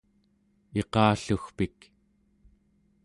iqallugpik 0.81 1.79